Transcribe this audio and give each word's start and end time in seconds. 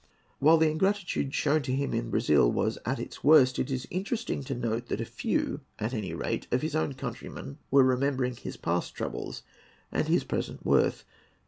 While 0.39 0.57
the 0.57 0.71
ingratitude 0.71 1.31
shown 1.31 1.61
to 1.61 1.75
him 1.75 1.93
in 1.93 2.09
Brazil 2.09 2.51
was 2.51 2.79
at 2.87 2.97
its 2.99 3.23
worst 3.23 3.59
it 3.59 3.69
is 3.69 3.87
interesting 3.91 4.41
to 4.45 4.55
notice 4.55 4.89
that 4.89 4.99
a 4.99 5.05
few, 5.05 5.61
at 5.77 5.93
any 5.93 6.11
rate, 6.15 6.47
of 6.51 6.63
his 6.63 6.75
own 6.75 6.93
countrymen 6.93 7.59
were 7.69 7.83
remembering 7.83 8.35
his 8.35 8.57
past 8.57 8.95
troubles 8.95 9.43
and 9.91 10.07
his 10.07 10.23
present 10.23 10.65
worth. 10.65 11.05